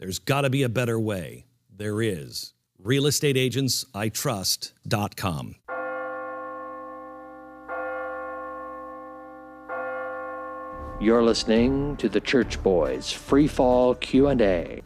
[0.00, 1.44] There's got to be a better way.
[1.70, 2.54] There is.
[2.78, 5.56] Real Estate Agents I RealestateAgentsITrust.com.
[11.02, 14.82] You're listening to the Church Boys Free Fall Q&A.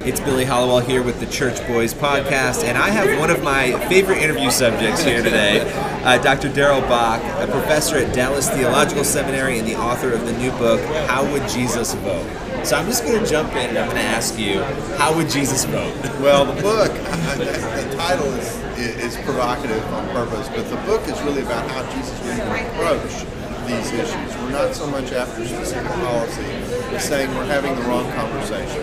[0.00, 3.72] It's Billy Hallowell here with the Church Boys podcast, and I have one of my
[3.90, 5.70] favorite interview subjects here today,
[6.02, 6.50] uh, Dr.
[6.50, 10.80] Darrell Bock, a professor at Dallas Theological Seminary and the author of the new book,
[11.08, 12.53] How Would Jesus Vote?
[12.64, 14.62] So I'm just going to jump in and I'm going to ask you,
[14.96, 15.94] how would Jesus vote?
[16.18, 16.90] Well, the book,
[17.36, 22.18] the title is, is provocative on purpose, but the book is really about how Jesus
[22.22, 23.12] would even approach
[23.68, 24.36] these issues.
[24.40, 26.44] We're not so much after specific policy,
[26.96, 28.80] as saying we're having the wrong conversation.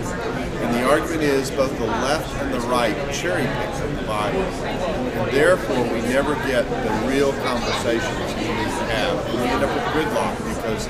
[0.61, 4.41] And the argument is both the left and the right cherry pick the Bible.
[4.41, 9.25] And therefore, we never get the real conversations we need to have.
[9.25, 10.85] And we end up with gridlock because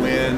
[0.00, 0.36] when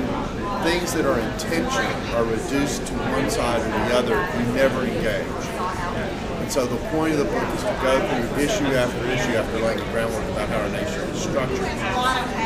[0.69, 4.85] things that are in tension are reduced to one side or the other, we never
[4.85, 5.25] engage.
[6.45, 9.65] And so the point of the book is to go through issue after issue after
[9.65, 11.65] laying the groundwork about how our nation is structured.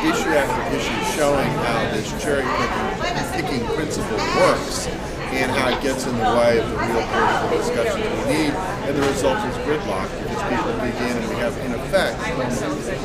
[0.06, 4.86] Issue after issue showing how this cherry picking, picking principle works
[5.34, 8.54] and how it gets in the way of the real political discussions we need.
[8.86, 12.22] And the result is gridlock because people begin and we have, in effect,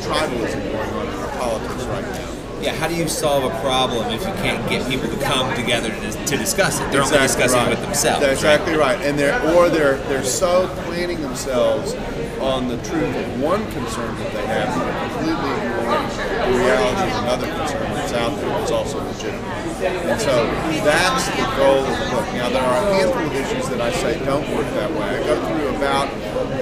[0.06, 4.12] tribalism going on in our politics right now yeah, how do you solve a problem
[4.12, 6.90] if you can't get people to come together to, to discuss it?
[6.90, 7.66] They're exactly only discussing right.
[7.66, 8.20] it with themselves.
[8.20, 9.00] That's exactly right.
[9.00, 11.94] And they're or they're they're so planning themselves
[12.40, 16.08] on the truth of one concern that they have they're completely ignoring
[16.52, 19.68] the reality of another concern that's out there that's also legitimate.
[19.78, 20.46] And so
[20.82, 22.26] that's the goal of the book.
[22.34, 25.18] Now there are a handful of issues that I say don't work that way.
[25.18, 26.08] I go through about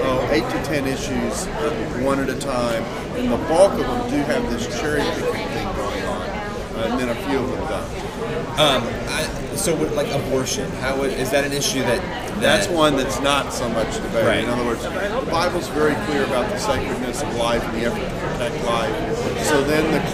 [0.03, 2.83] oh, eight to ten issues uh, one at a time,
[3.17, 5.86] and the bulk of them do have this cherry picking thing uh,
[6.91, 8.59] and then a few of them don't.
[8.59, 12.95] Um, I, so, with, like abortion, how is that an issue that, that, That's one
[12.95, 14.27] that's not so much debated.
[14.27, 14.43] Right.
[14.43, 17.99] In other words, the Bible's very clear about the sacredness of life and the effort
[17.99, 19.45] to protect life.
[19.45, 20.07] So then the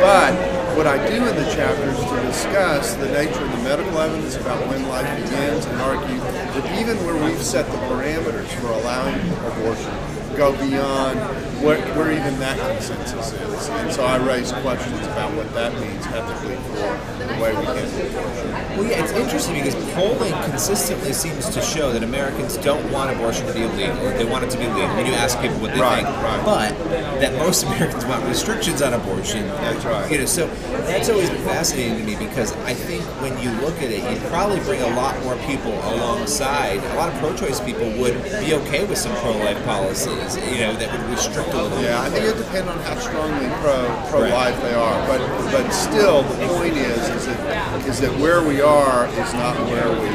[0.00, 0.34] but
[0.76, 4.36] what I do in the chapter is to discuss the nature of the medical evidence
[4.36, 9.14] about when life begins and argue that even where we've set the parameters for allowing
[9.46, 11.18] abortion go beyond
[11.64, 13.68] where, where even that consensus is.
[13.68, 18.06] And so I raise questions about what that means ethically for the way we handle
[18.10, 18.50] abortion.
[18.76, 23.46] Well, yeah, it's interesting because polling consistently seems to show that Americans don't want abortion
[23.46, 23.96] to be illegal.
[24.10, 24.94] They want it to be legal.
[24.96, 26.44] When you ask people what they right, think, right.
[26.44, 29.46] but that most Americans want restrictions on abortion.
[29.46, 30.10] That's right.
[30.10, 30.46] You know, so
[30.86, 34.28] that's always been fascinating to me because I think when you look at it, you
[34.28, 36.78] probably bring a lot more people alongside.
[36.78, 40.88] A lot of pro-choice people would be okay with some pro-life policies you know, that
[40.90, 41.82] would restrict a little.
[41.82, 43.76] Yeah, I think it depends on how strongly pro
[44.08, 45.20] pro life they are, but
[45.52, 49.90] but still, the point is is that is that where we are is not where
[49.92, 50.08] we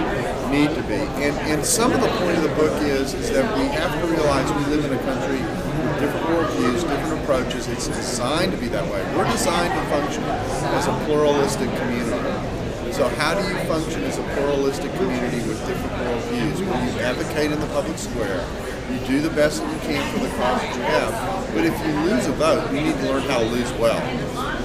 [0.50, 1.02] need to be.
[1.22, 4.08] And and some of the point of the book is is that we have to
[4.08, 7.68] realize we live in a country with different worldviews, different approaches.
[7.68, 9.02] It's designed to be that way.
[9.16, 10.24] We're designed to function
[10.74, 12.29] as a pluralistic community.
[13.00, 16.60] So how do you function as a pluralistic community with different worldviews?
[16.60, 18.46] When you advocate in the public square,
[18.92, 21.56] you do the best that you can for the cause that you have.
[21.56, 24.04] But if you lose a vote, you need to learn how to lose well.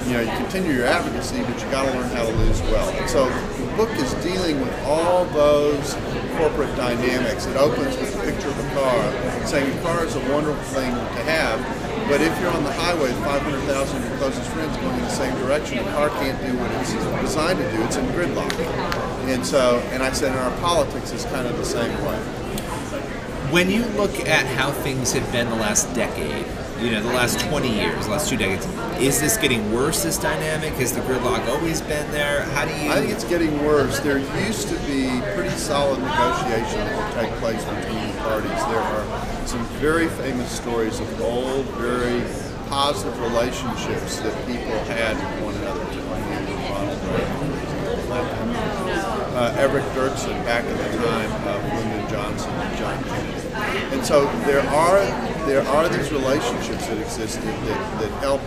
[0.05, 2.89] You know, you continue your advocacy, but you got to learn how to lose well.
[2.99, 5.93] And so the book is dealing with all those
[6.35, 7.45] corporate dynamics.
[7.45, 10.91] It opens with a picture of a car, saying a car is a wonderful thing
[10.91, 11.63] to have,
[12.07, 15.35] but if you're on the highway, 500,000 of your closest friends going in the same
[15.39, 17.83] direction, the car can't do what it's designed to do.
[17.83, 18.51] It's in gridlock.
[19.27, 22.45] And so, and I said, in our politics is kind of the same way
[23.51, 26.45] when you look at how things have been the last decade,
[26.79, 28.65] you know, the last 20 years, last two decades.
[28.99, 30.73] Is this getting worse, this dynamic?
[30.73, 32.43] Has the gridlock always been there?
[32.43, 32.91] How do you.
[32.91, 33.99] I think it's getting worse.
[33.99, 38.49] There used to be pretty solid negotiation that take place between the parties.
[38.49, 42.21] There are some very famous stories of old, very
[42.69, 45.85] positive relationships that people had with one another.
[49.35, 51.64] Uh, Everett Dirksen back at the time of
[52.15, 53.49] Johnson and John Kennedy.
[53.93, 54.99] And so there are
[55.45, 58.41] there are these relationships that exist that, that, that help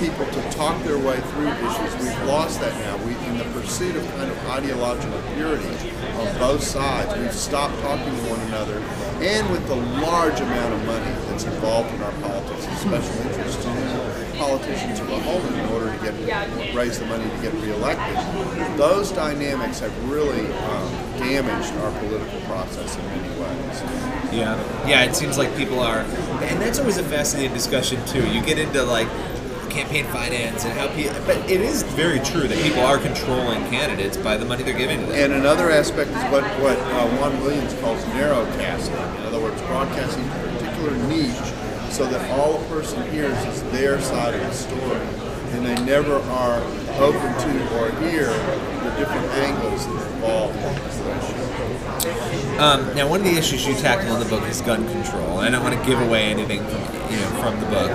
[0.00, 1.92] people to talk their way through issues.
[2.02, 2.96] We've lost that now.
[3.04, 8.04] We, in the pursuit of kind of ideological purity on both sides, we've stopped talking
[8.04, 8.78] to one another.
[9.22, 13.64] And with the large amount of money that's involved in our politics, and special interest
[13.66, 18.16] in politicians of a whole in order to get raise the money to get reelected,
[18.78, 23.82] those dynamics have really um, damaged our political process in many ways.
[24.32, 25.04] Yeah, yeah.
[25.04, 28.26] It seems like people are, and that's always a fascinating discussion too.
[28.28, 29.08] You get into like
[29.70, 34.16] campaign finance and how people, but it is very true that people are controlling candidates
[34.16, 35.14] by the money they're giving to them.
[35.14, 39.18] And another aspect is what what uh, Juan Williams calls narrowcasting.
[39.18, 41.52] In other words, broadcasting a particular niche
[41.92, 45.00] so that all a person hears is their side of the story,
[45.52, 46.60] and they never are
[46.98, 50.56] open to or hear the different angles that are involved.
[52.60, 55.38] Um, now, one of the issues you tackle in the book is gun control.
[55.38, 56.80] I don't want to give away anything from
[57.10, 57.90] you know from the book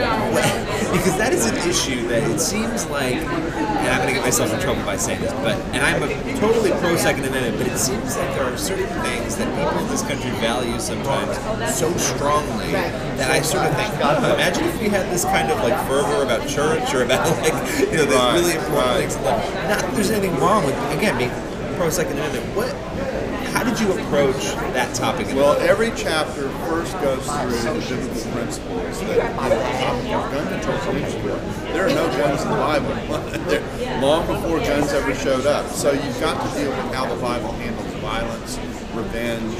[0.00, 4.52] because that is an issue that it seems like, and I'm going to get myself
[4.52, 6.08] in trouble by saying this, but and I'm a
[6.40, 9.88] totally pro Second Amendment, but it seems like there are certain things that people in
[9.88, 11.36] this country value sometimes
[11.76, 12.72] so strongly
[13.20, 16.22] that I sort of think, oh, imagine if we had this kind of like fervor
[16.24, 18.98] about church or about like you know the Right, really important right.
[19.00, 19.16] things.
[19.16, 19.54] in life.
[19.68, 22.46] Not that there's anything wrong with again being pro Second Amendment.
[22.56, 22.72] What?
[23.52, 25.26] How did you approach that topic?
[25.34, 30.32] Well, every chapter first goes through the biblical principles that you know, the topic of
[30.32, 31.14] gun control is.
[31.74, 34.00] There are no guns in the Bible.
[34.00, 35.68] Long before guns ever showed up.
[35.68, 38.56] So you've got to deal with how the Bible handles violence,
[38.94, 39.58] revenge,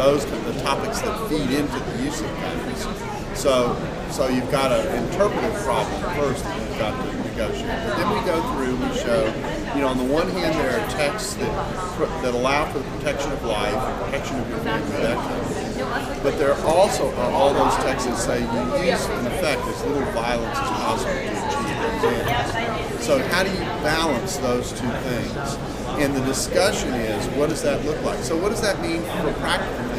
[0.00, 3.38] those the topics that feed into the use of guns.
[3.38, 3.76] So,
[4.10, 7.68] so you've got an interpretive problem first that you've got to negotiate.
[7.84, 9.26] But then we go through, we show,
[9.74, 11.52] you know, on the one hand, there are texts that
[12.22, 13.76] that allow for the protection of life,
[14.06, 16.22] protection of your family, that kind of thing.
[16.22, 19.84] But there are also are all those texts that say you use, in effect, as
[19.84, 23.04] little violence as possible to achieve those ends.
[23.04, 25.58] So how do you balance those two things?
[26.00, 28.22] And the discussion is, what does that look like?
[28.22, 29.89] So what does that mean for practical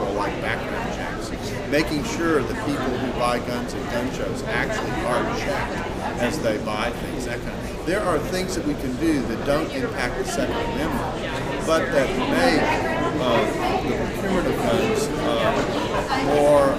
[0.00, 1.30] things control, like background checks?
[1.70, 5.86] Making sure that people who buy guns at gun shows actually are checked
[6.20, 7.86] as they buy things, that kind of thing.
[7.86, 12.08] There are things that we can do that don't impact the Second Amendment, but that
[12.30, 12.62] make
[13.20, 13.44] uh,
[13.82, 15.54] the procurement of guns uh,
[16.26, 16.78] more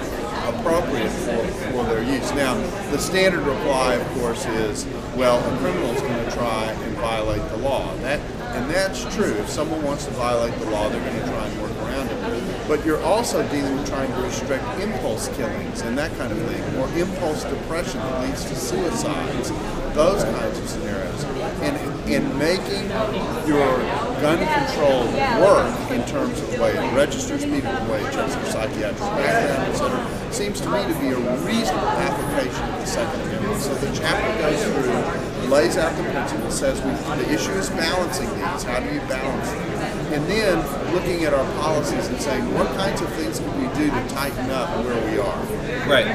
[0.54, 2.30] appropriate for, for their use.
[2.32, 2.54] Now,
[2.90, 4.86] the standard reply, of course, is,
[5.16, 7.94] well, a criminal is going to try and violate the law.
[7.96, 8.20] That,
[8.56, 9.32] and that's true.
[9.34, 11.71] If someone wants to violate the law, they're going to try and work.
[12.72, 16.62] But you're also dealing with trying to restrict impulse killings and that kind of thing,
[16.80, 19.50] or impulse depression that leads to suicides,
[19.92, 21.22] those kinds of scenarios.
[21.60, 21.76] And
[22.08, 22.88] in making
[23.46, 23.76] your
[24.24, 25.04] gun control
[25.44, 28.98] work in terms of the way it registers people, the way it checks their psychiatric
[29.00, 33.60] background, et cetera, seems to me to be a reasonable application of the Second Amendment.
[33.60, 36.90] So the chapter goes through, lays out the principle, says we,
[37.22, 38.62] the issue is balancing these.
[38.62, 40.12] How do you balance them?
[40.14, 43.90] And then looking at our policies and saying what kinds of things can we do
[43.90, 45.38] to tighten up where we are.
[45.86, 46.06] Right,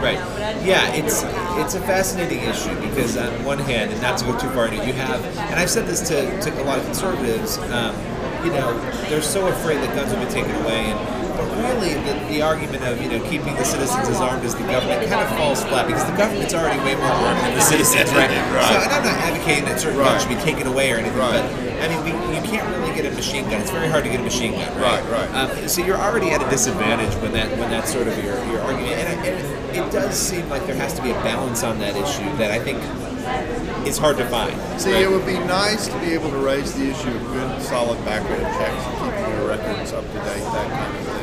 [0.00, 0.18] right.
[0.64, 1.22] Yeah, it's
[1.62, 4.92] it's a fascinating issue because on one hand, and not to go too far you
[4.94, 7.94] have, and I've said this to, to a lot of conservatives, um,
[8.44, 12.14] you know, they're so afraid that guns will be taken away, and but really the,
[12.28, 15.28] the argument of you know keeping the citizens as armed as the government kind of
[15.36, 18.30] falls flat because the government's already way more armed than the citizens, right?
[18.30, 18.68] Right.
[18.68, 20.08] So, and I'm not advocating that certain Right.
[20.10, 21.42] guns should be taken away or anything, Right.
[21.42, 23.60] but I mean, we, you can't really get a machine gun.
[23.60, 25.02] It's very hard to get a machine gun, right?
[25.04, 25.50] Right, right.
[25.60, 28.60] Um, so you're already at a disadvantage when that when that's sort of your, your
[28.62, 31.78] argument, and, I- and it does seem like there has to be a balance on
[31.80, 32.78] that issue that I think
[33.86, 34.54] is hard to find.
[34.80, 35.02] See, right?
[35.02, 38.42] it would be nice to be able to raise the issue of good, solid background
[38.56, 41.15] checks and keeping your records up to date, that kind of thing.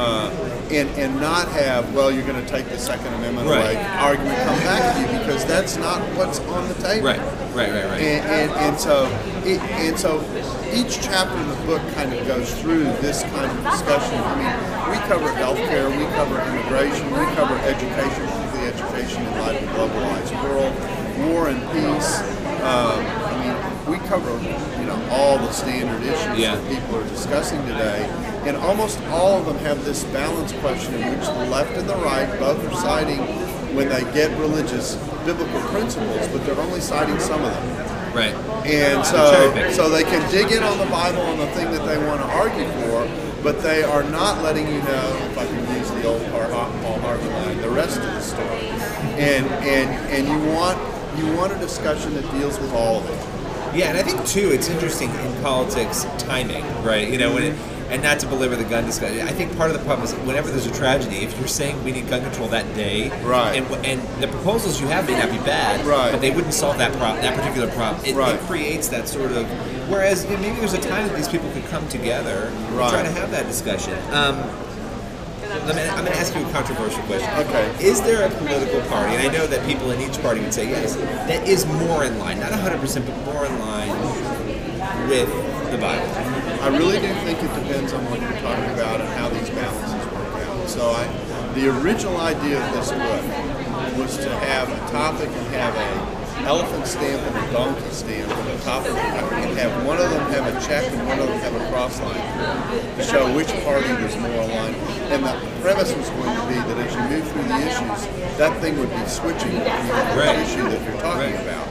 [0.00, 0.30] Uh,
[0.70, 3.76] and, and not have, well, you're going to take the Second Amendment Right.
[3.76, 7.04] away argument come back to you because that's not what's on the table.
[7.08, 7.18] Right,
[7.52, 8.00] right, right, right.
[8.00, 9.04] And, and, and so,
[9.44, 10.24] it, and so,
[10.72, 14.16] each chapter in the book kind of goes through this kind of discussion.
[14.24, 14.56] I mean,
[14.88, 18.24] we cover healthcare, we cover immigration, we cover education,
[18.56, 20.72] the education in light of a globalized world,
[21.28, 22.20] war and peace.
[22.64, 23.29] Um,
[23.90, 24.30] we cover
[24.80, 26.54] you know all the standard issues Yeah.
[26.54, 28.08] that people are discussing today,
[28.46, 31.96] and almost all of them have this balance question in which the left and the
[31.96, 33.18] right both are citing
[33.74, 34.94] when they get religious
[35.24, 38.14] biblical principles, but they're only citing some of them.
[38.14, 38.34] Right.
[38.66, 41.96] And so, so they can dig in on the Bible on the thing that they
[42.08, 43.08] want to argue for,
[43.44, 47.28] but they are not letting you know, if I can use the old Paul Harvey
[47.28, 48.66] line, the rest of the story.
[49.20, 50.78] And and and you want
[51.18, 53.39] you want a discussion that deals with all of it.
[53.74, 57.08] Yeah, and I think too, it's interesting in politics timing, right?
[57.08, 57.54] You know, when it,
[57.88, 59.26] and not to belabor the gun discussion.
[59.26, 61.90] I think part of the problem is whenever there's a tragedy, if you're saying we
[61.90, 63.56] need gun control that day, Right.
[63.56, 66.12] and, and the proposals you have may not be bad, Right.
[66.12, 68.04] but they wouldn't solve that problem, that particular problem.
[68.04, 68.36] It, Right.
[68.36, 69.44] it creates that sort of.
[69.88, 72.90] Whereas maybe there's a time that these people could come together and Right.
[72.90, 73.98] try to have that discussion.
[74.12, 74.38] Um,
[75.50, 77.28] I'm going to ask you a controversial question.
[77.40, 77.84] Okay.
[77.84, 80.68] Is there a political party, and I know that people in each party would say
[80.68, 83.90] yes, that is more in line, not 100%, but more in line
[85.08, 85.28] with
[85.70, 86.06] the Bible?
[86.62, 90.12] I really do think it depends on what you're talking about and how these balances
[90.12, 90.68] work out.
[90.68, 91.06] So I,
[91.54, 96.09] the original idea of this book was to have a topic and have a
[96.46, 100.10] elephant stamp and a donkey stamp on the top of it, and have one of
[100.10, 103.48] them have a check and one of them have a cross line to show which
[103.64, 104.76] party was more aligned.
[105.12, 108.60] And the premise was going to be that as you move through the issues, that
[108.60, 109.66] thing would be switching on
[110.16, 110.36] Right.
[110.36, 111.46] the issue that you're talking Right.
[111.46, 111.66] about.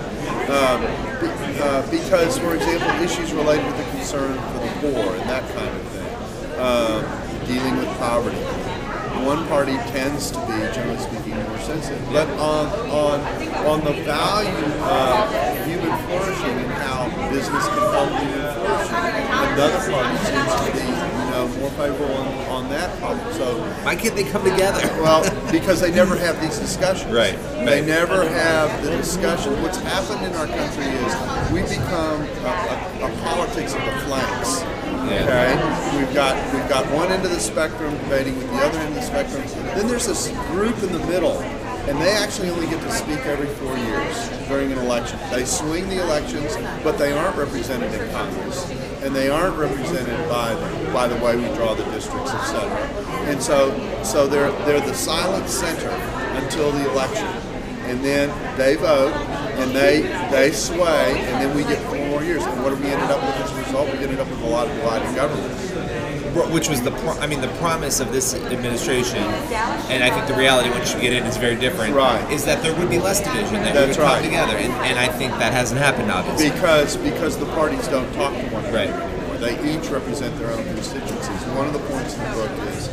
[0.49, 0.85] Um,
[1.61, 5.69] uh, because, for example, issues related to the concern for the poor and that kind
[5.69, 7.05] of thing, um,
[7.45, 8.37] dealing with poverty.
[9.25, 12.01] One party tends to be, generally speaking, more sensitive.
[12.11, 13.19] But on on
[13.65, 18.95] on the value of human flourishing and how business can help human flourishing,
[19.53, 22.27] another party seems to be, you know, more favorable on,
[22.63, 23.33] on that problem.
[23.33, 24.81] So Why can't they come together?
[25.03, 25.21] well,
[25.51, 27.13] because they never have these discussions.
[27.13, 29.61] Right, They never have the discussion.
[29.61, 34.78] What's happened in our country is we become a, a, a politics of the flanks.
[35.07, 35.23] Yeah.
[35.23, 38.89] Okay, we've got we've got one end of the spectrum debating with the other end
[38.89, 39.43] of the spectrum.
[39.75, 41.39] Then there's this group in the middle,
[41.87, 45.19] and they actually only get to speak every four years during an election.
[45.31, 48.69] They swing the elections, but they aren't represented in Congress,
[49.01, 50.55] and they aren't represented by
[50.91, 52.69] by the way we draw the districts, etc.
[53.29, 53.71] And so
[54.03, 55.89] so they're they're the silent center
[56.41, 57.27] until the election,
[57.89, 59.13] and then they vote
[59.59, 62.43] and they they sway, and then we get four more years.
[62.43, 63.87] And what do we ended up with as a result?
[63.91, 65.55] We ended up with a lot of divided government.
[66.53, 70.35] Which was the, pro- I mean, the promise of this administration, and I think the
[70.35, 71.93] reality once you get in is very different.
[71.95, 72.21] Right.
[72.31, 74.99] Is that there would be less division, that That's we would come together, and, and
[74.99, 76.51] I think that hasn't happened, obviously.
[76.51, 78.89] Because because the parties don't talk to one another Right.
[78.89, 79.37] anymore.
[79.37, 81.41] They each represent their own constituencies.
[81.57, 82.87] One of the points in the book is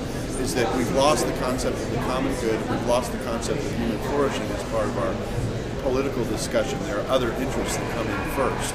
[0.47, 2.61] is that we've lost the concept of the common good.
[2.71, 6.79] We've lost the concept of human flourishing as part of our political discussion.
[6.85, 8.73] There are other interests that come in first,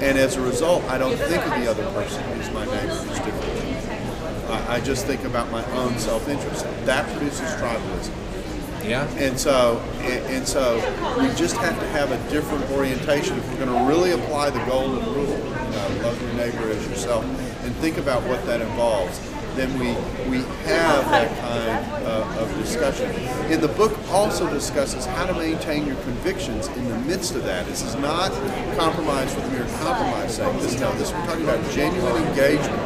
[0.00, 3.18] and as a result, I don't think of the other person who's my neighbor who's
[3.18, 4.50] different.
[4.50, 6.64] I, I just think about my own self-interest.
[6.86, 8.88] That produces tribalism.
[8.88, 9.06] yeah.
[9.16, 10.76] And so, and, and so,
[11.18, 14.64] we just have to have a different orientation if we're going to really apply the
[14.64, 15.36] golden rule.
[15.36, 19.20] You know, love your neighbor as yourself, and think about what that involves.
[19.60, 19.88] Then we
[20.30, 23.10] we have that kind of, of discussion.
[23.52, 27.66] And the book also discusses how to maintain your convictions in the midst of that.
[27.66, 28.32] This is not
[28.78, 30.50] compromise for the mere compromise sake.
[30.62, 32.80] This no, this we're talking about genuine engagement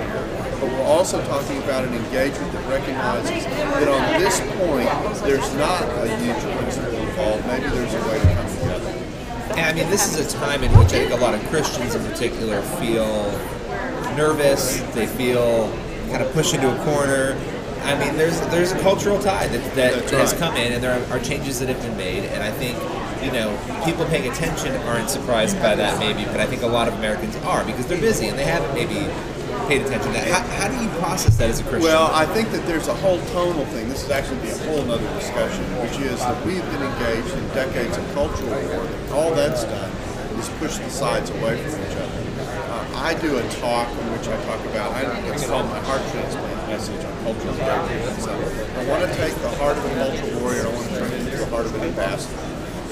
[0.59, 4.91] but we're also talking about an engagement that recognizes that on this point,
[5.23, 7.47] there's not a huge principle involved.
[7.47, 8.91] Maybe there's a way to come together.
[9.51, 11.95] And I mean, this is a time in which I think a lot of Christians
[11.95, 13.31] in particular feel
[14.17, 14.81] nervous.
[14.93, 15.71] They feel
[16.11, 17.39] kind of pushed into a corner.
[17.83, 20.41] I mean, there's there's a cultural tide that, that That's has right.
[20.41, 22.25] come in, and there are, are changes that have been made.
[22.25, 22.79] And I think,
[23.23, 23.53] you know,
[23.85, 27.37] people paying attention aren't surprised by that, maybe, but I think a lot of Americans
[27.45, 29.11] are because they're busy and they haven't maybe
[29.69, 30.29] paid attention to that.
[30.29, 31.83] How, how do you process that as a Christian?
[31.83, 33.89] Well, I think that there's a whole tonal thing.
[33.89, 37.47] This is actually be a whole other discussion, which is that we've been engaged in
[37.49, 38.89] decades of cultural war.
[39.13, 39.91] All that's done
[40.39, 42.04] is push the sides away from each other.
[43.05, 46.69] I do a talk in which I talk about, I, it's called my heart transplant
[46.73, 48.17] message on cultural patriotism.
[48.25, 51.13] So I want to take the heart of a cultural warrior, I want to turn
[51.13, 52.41] it into the heart of an ambassador.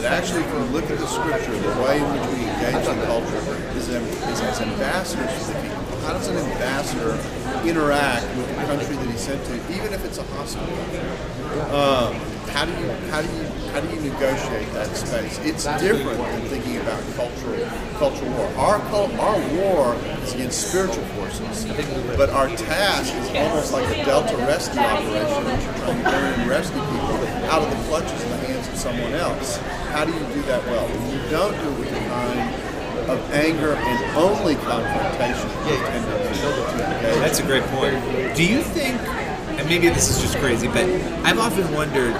[0.04, 3.00] That actually, if you look at the scripture, the way in which we engage in
[3.08, 3.40] culture
[3.72, 6.00] is, is as ambassadors for the kingdom.
[6.04, 7.16] How does an ambassador
[7.64, 11.00] interact with the country that he's sent to, even if it's a hostile country?
[11.72, 12.20] Um,
[12.52, 15.38] how do you how do you how do you negotiate that space?
[15.40, 17.66] It's different than thinking about cultural
[17.96, 18.46] cultural war.
[18.58, 18.76] Our
[19.18, 21.64] our war is against spiritual forces,
[22.16, 26.50] but our task is almost like a Delta rescue operation, which you're trying to and
[26.50, 29.56] rescue people out of the clutches and the hands of someone else.
[29.88, 30.86] How do you do that well?
[30.86, 32.72] When you don't do it with the kind
[33.08, 35.48] of anger and only confrontation.
[37.20, 38.36] That's a great point.
[38.36, 39.00] Do you think,
[39.58, 40.84] and maybe this is just crazy, but
[41.24, 42.14] I've often wondered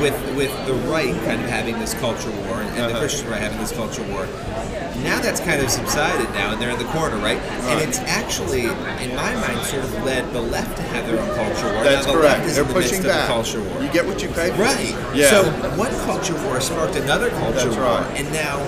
[0.00, 2.98] with with the right kind of having this culture war and, the Uh-huh.
[3.00, 4.26] Christian right having this culture war.
[5.04, 7.38] Now that's kind of subsided now, and they're in the corner, right?
[7.70, 11.28] And it's actually, in my mind, sort of led the left to have their own
[11.36, 11.84] culture war.
[11.84, 12.46] That's correct.
[12.46, 13.26] They're the pushing back.
[13.28, 13.82] Culture war.
[13.82, 14.62] You get what you pay for.
[14.62, 14.94] Right.
[15.14, 15.30] Yeah.
[15.30, 15.44] So
[15.76, 18.16] one culture war sparked another culture That's war, right.
[18.20, 18.58] and now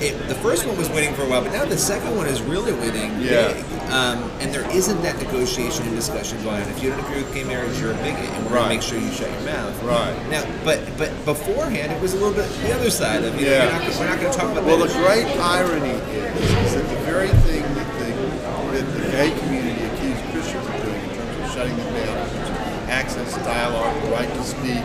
[0.00, 2.40] it, the first one was winning for a while, but now the second one is
[2.42, 3.52] really winning Yeah.
[3.52, 3.64] big.
[3.90, 6.68] Um, and there isn't that negotiation and discussion going on.
[6.70, 8.62] If you don't agree with gay marriage, you're a bigot, and we're Right.
[8.62, 9.74] gonna make sure you shut your mouth.
[9.82, 10.14] Right.
[10.30, 13.52] Now, but but beforehand, it was a little bit the other side of you know,
[13.52, 13.66] Yeah.
[13.66, 15.02] we're not, we're not going to talk about Well, the issue.
[15.04, 20.22] great irony is, is that the very thing that the, that the gay community accused
[20.32, 24.10] Christians of doing in terms of shutting them down, in terms of access dialogue, the
[24.10, 24.78] right to speak,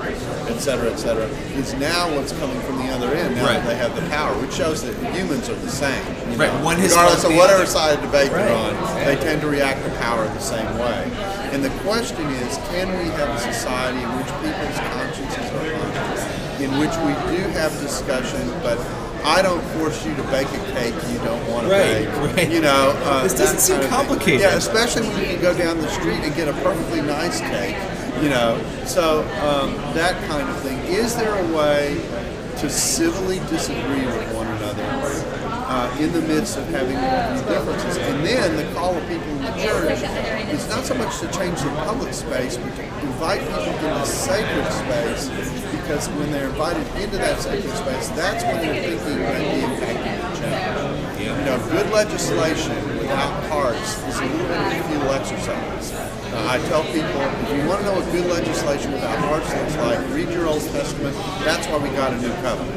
[0.49, 1.25] et cetera, et cetera,
[1.57, 3.53] is now what's coming from the other end now Right.
[3.57, 6.01] that they have the power, which shows that humans are the same.
[6.31, 6.65] you Right, know.
[6.65, 7.65] one Regardless of whatever other.
[7.65, 8.49] side of the debate Right.
[8.49, 11.11] you're on, they tend to react to power the same way.
[11.51, 16.25] And the question is, can we have a society in which people's consciences are conscious,
[16.61, 18.79] in which we do have discussion, but
[19.23, 22.35] I don't force you to bake a cake you don't want to Right, bake.
[22.37, 22.49] right.
[22.51, 23.97] You know, uh, This doesn't seem kind of thing.
[24.07, 24.41] complicated.
[24.41, 27.75] Yeah, especially when you can go down the street and get a perfectly nice cake.
[28.25, 30.79] You know, so um, that kind of thing.
[30.85, 31.93] Is there a way
[32.57, 37.97] to civilly disagree with one another uh, in the midst of having these differences?
[37.97, 40.01] And then the call of people in the church
[40.49, 44.73] is not so much to change the public space, but to invite people into sacred
[44.73, 45.29] space
[45.69, 50.17] because when they're invited into that sacred space, that's when they're thinking may be impacting
[50.17, 51.21] the change.
[51.21, 56.14] You know, good legislation without hearts is a little bit of a futile exercise.
[56.35, 59.75] Uh, I tell people, if you want to know what good legislation without hearts looks
[59.77, 61.15] like, read your Old Testament.
[61.45, 62.75] That's why we got a new covenant.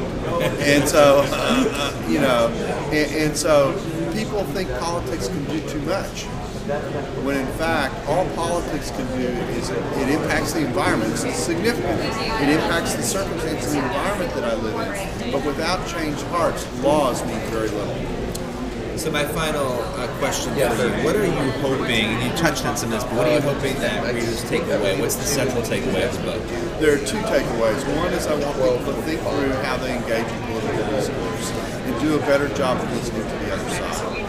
[0.61, 2.47] And so, uh, uh, you know,
[2.93, 3.73] and, and so
[4.13, 6.23] people think politics can do too much.
[7.25, 11.11] When in fact, all politics can do is it, impacts the environment.
[11.11, 11.99] It's significant.
[11.99, 15.31] It impacts the circumstances and the environment that I live in.
[15.31, 17.95] But without changed hearts, laws mean very little.
[18.99, 22.19] So my final uh, question for you: What are you hoping?
[22.19, 24.99] You touched on some of this, but what are you hoping that readers take away?
[24.99, 26.43] What's the central takeaway of the book?
[26.83, 27.79] There are two takeaways.
[27.95, 31.51] One is I want people to think through how they engage in political discourse
[31.87, 34.19] and do a better job of listening to the other side.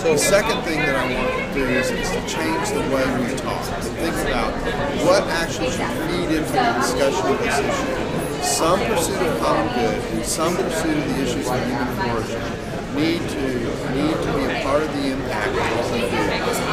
[0.00, 3.36] The second thing that I want to do is, is to change the way we
[3.36, 4.56] talk, to think about
[5.04, 8.40] what actually should feed into the discussion of this issue.
[8.40, 12.64] Some pursuit of common good and some pursuit of the issues of human flourishing
[12.96, 13.53] need to
[13.94, 16.18] need to be a part of the impact of what we do.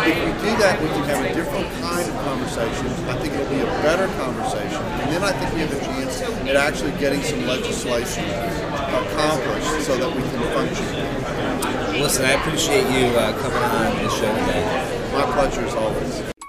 [0.09, 2.87] If we do that, we can have a different kind of conversation.
[3.05, 6.21] I think it'll be a better conversation, and then I think we have a chance
[6.21, 12.01] at actually getting some legislation accomplished so that we can function.
[12.01, 15.11] Listen, I appreciate you uh, coming on this show today.
[15.13, 16.40] My pleasure as always.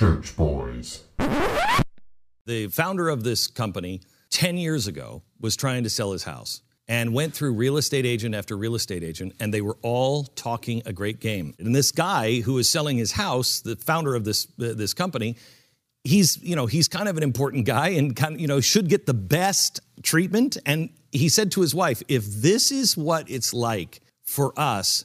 [0.00, 1.02] Church Boys.
[2.46, 7.12] The founder of this company 10 years ago was trying to sell his house and
[7.12, 10.92] went through real estate agent after real estate agent, and they were all talking a
[10.94, 11.52] great game.
[11.58, 15.36] And this guy who is selling his house, the founder of this, uh, this company,
[16.02, 18.88] he's you know he's kind of an important guy and kind of you know should
[18.88, 23.52] get the best treatment and he said to his wife if this is what it's
[23.52, 25.04] like for us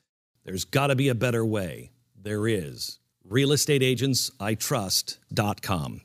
[0.43, 1.91] There's got to be a better way.
[2.15, 2.97] There is.
[3.29, 6.01] RealestateAgentsITrust.com.